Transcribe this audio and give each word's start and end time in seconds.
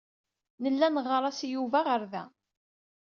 Nella 0.61 0.87
neɣɣar-as 0.89 1.39
i 1.45 1.47
Yuba 1.53 1.79
aɣerday. 1.81 2.29